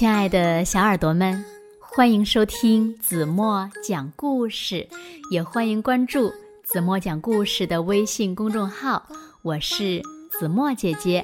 [0.00, 1.44] 亲爱的小耳朵们，
[1.78, 4.88] 欢迎收听子墨讲故事，
[5.30, 9.06] 也欢迎关注子墨讲故事的微信公众号。
[9.42, 10.00] 我是
[10.30, 11.22] 子墨姐姐。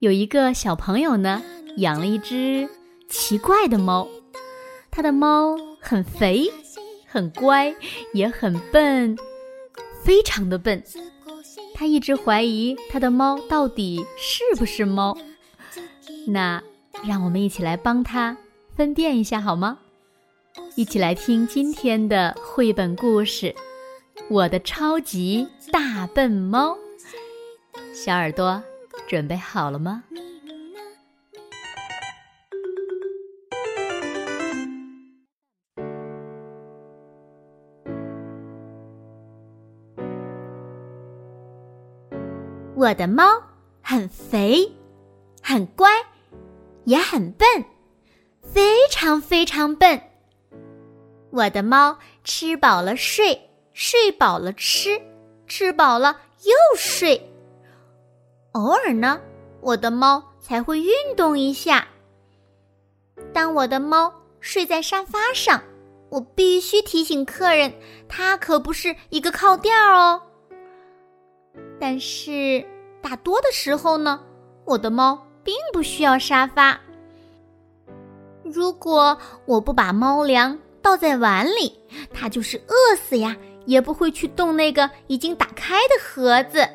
[0.00, 1.42] 有一个小朋友呢，
[1.78, 2.68] 养了一只
[3.08, 4.06] 奇怪的猫，
[4.90, 6.52] 他的猫很肥、
[7.06, 7.74] 很乖，
[8.12, 9.16] 也很笨，
[10.02, 10.84] 非常的笨。
[11.72, 15.16] 他一直怀疑他的猫到底是不是猫。
[16.26, 16.62] 那，
[17.06, 18.36] 让我们一起来帮他
[18.74, 19.78] 分辨一下好吗？
[20.74, 23.46] 一起来听今天的绘本故事
[24.30, 26.74] 《我的超级大笨猫》。
[27.92, 28.62] 小耳朵
[29.06, 30.02] 准备好了吗？
[42.76, 43.24] 我的猫
[43.82, 44.72] 很肥，
[45.42, 45.88] 很乖。
[46.84, 47.46] 也很笨，
[48.42, 50.00] 非常非常笨。
[51.30, 55.00] 我的猫吃饱了睡，睡饱了吃，
[55.46, 57.20] 吃饱了又睡。
[58.52, 59.20] 偶尔呢，
[59.60, 61.88] 我的猫才会运动一下。
[63.32, 65.60] 当我的猫睡在沙发上，
[66.10, 67.72] 我必须提醒客人，
[68.08, 70.22] 它可不是一个靠垫哦。
[71.80, 72.64] 但是
[73.02, 74.22] 大多的时候呢，
[74.64, 75.26] 我的猫。
[75.44, 76.80] 并不需要沙发。
[78.42, 81.78] 如果我不把猫粮倒在碗里，
[82.12, 86.68] 它就是饿死呀，也不会去动那个已经打开的盒子。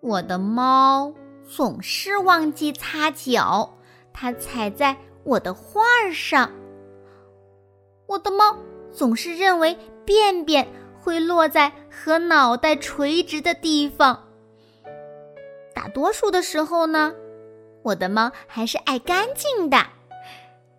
[0.00, 1.14] 我的猫
[1.48, 3.78] 总是忘记擦脚，
[4.12, 6.50] 它踩在我的画上。
[8.06, 8.56] 我的猫
[8.92, 10.68] 总是认为便便
[11.00, 14.28] 会落在和脑袋垂直的地方。
[15.82, 17.12] 大多数的时候呢，
[17.82, 19.78] 我的猫还是爱干净的。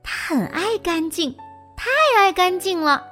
[0.02, 1.36] 它很爱干净，
[1.76, 3.06] 太爱干净了，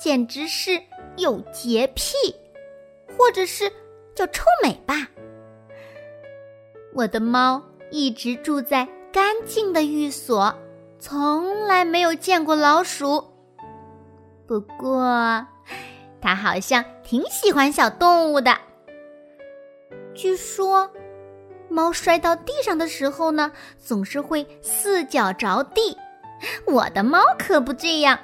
[0.00, 0.80] 简直是
[1.16, 2.14] 有洁癖，
[3.18, 3.68] 或者是
[4.14, 5.08] 叫臭美吧。
[6.94, 10.54] 我的猫一直住在干净的寓所，
[11.00, 13.24] 从来没有见过老鼠。
[14.46, 15.44] 不过，
[16.20, 18.56] 它好像挺喜欢小动物的。
[20.14, 20.88] 据说。
[21.68, 25.96] 猫摔到地上的时候呢，总是会四脚着地。
[26.66, 28.18] 我的猫可不这样。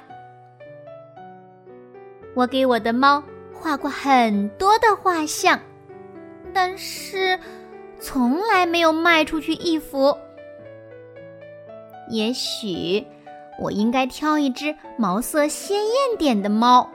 [2.35, 3.23] 我给我的猫
[3.53, 5.59] 画过很多的画像，
[6.53, 7.39] 但是
[7.99, 10.15] 从来没有卖出去一幅。
[12.09, 13.05] 也许
[13.59, 16.89] 我应该挑一只毛色鲜艳点的猫。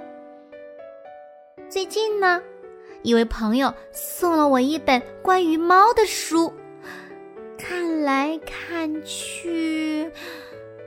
[1.69, 2.41] 最近呢？
[3.04, 6.50] 一位朋友送了我一本关于猫的书，
[7.59, 10.10] 看来看去，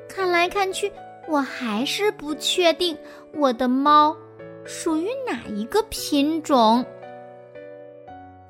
[0.09, 0.91] 看来看去，
[1.27, 2.97] 我还是不确定
[3.35, 4.17] 我的猫
[4.66, 6.83] 属于哪一个品种。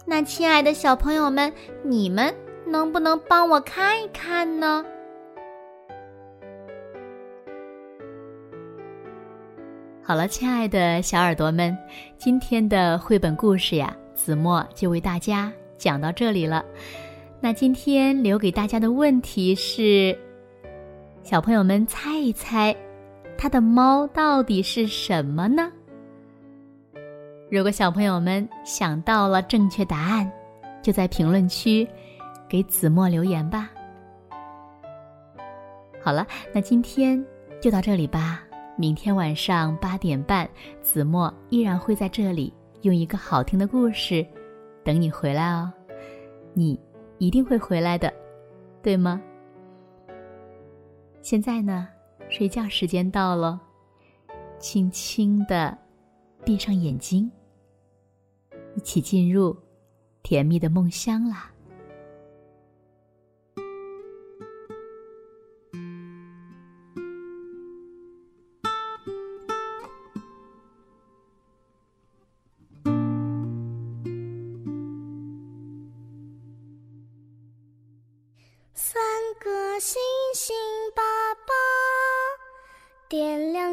[0.06, 1.52] 那亲爱的小朋友们，
[1.84, 2.34] 你们
[2.66, 4.86] 能不能帮我看一看呢？
[10.08, 11.78] 好了，亲爱的小耳朵们，
[12.18, 16.64] 今天的绘本故事呀，子墨就为大家讲到这里了。
[17.42, 20.18] 那今天留给大家的问题是：
[21.24, 22.74] 小朋友们猜一猜，
[23.38, 25.70] 他的猫到底是什么呢？
[27.52, 30.32] 如果小朋友们想到了正确答案，
[30.82, 31.86] 就在评论区
[32.48, 33.70] 给子墨留言吧。
[36.02, 37.22] 好了，那今天
[37.60, 38.47] 就到这里吧。
[38.80, 40.48] 明天晚上八点半，
[40.84, 44.24] 子墨依然会在这里用一个好听的故事
[44.84, 45.74] 等你回来哦。
[46.54, 46.80] 你
[47.18, 48.14] 一定会回来的，
[48.84, 49.20] 对吗？
[51.24, 51.88] 现在呢，
[52.30, 53.60] 睡觉时间到了，
[54.60, 55.76] 轻轻的
[56.46, 57.32] 闭上眼睛，
[58.76, 59.58] 一起进入
[60.22, 61.52] 甜蜜的梦乡啦。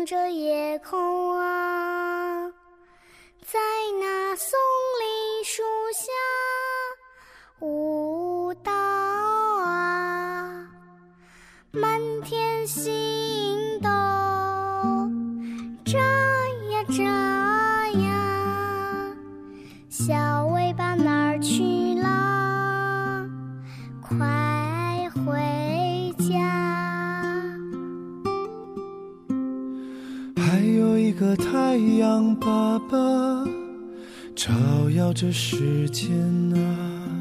[0.04, 1.63] 点亮着夜空啊，
[30.46, 32.96] 还有一个太阳爸爸
[34.36, 34.52] 照
[34.90, 36.12] 耀着世间
[36.52, 37.16] 啊，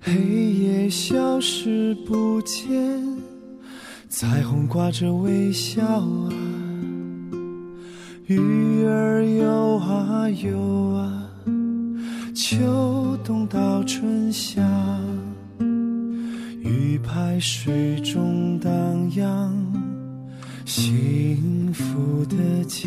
[0.00, 2.70] 黑夜消失不见，
[4.08, 6.30] 彩虹挂着微笑啊，
[8.26, 11.28] 鱼儿游啊游啊，
[12.32, 14.62] 秋冬到春夏，
[16.60, 18.70] 鱼排水中荡
[19.16, 19.89] 漾。
[20.72, 22.86] 幸福的家。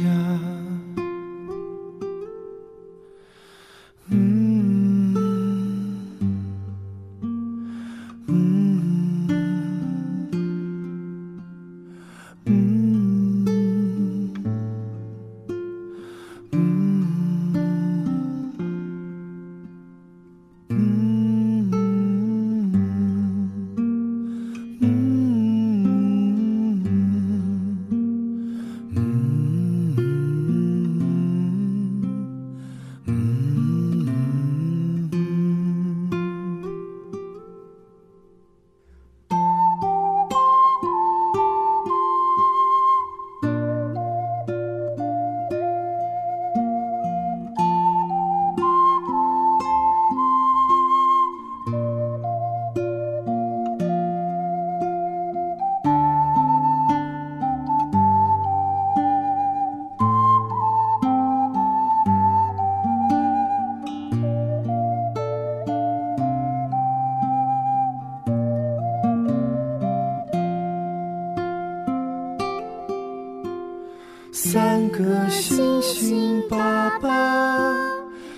[74.36, 77.72] 三个星星爸爸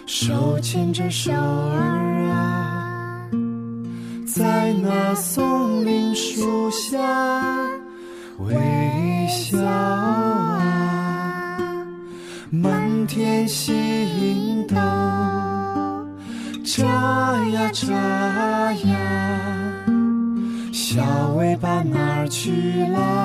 [0.06, 3.30] 手牵着手儿啊，
[4.28, 7.00] 在那松林树下
[8.40, 8.54] 微
[9.30, 10.60] 笑啊，
[12.50, 14.76] 满天星斗
[16.66, 16.86] 眨
[17.54, 17.94] 呀眨
[18.74, 19.00] 呀，
[20.74, 21.02] 小
[21.38, 23.25] 尾巴哪儿去了？